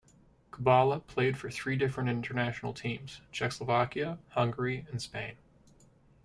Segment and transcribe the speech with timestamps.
[0.51, 5.35] Kubala played for three different international teams- Czechoslovakia, Hungary and Spain.